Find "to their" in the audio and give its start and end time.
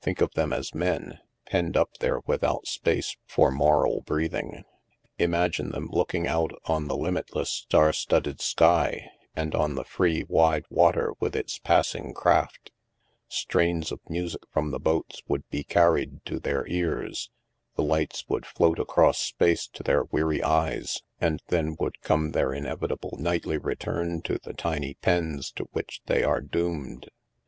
16.26-16.64, 19.66-20.04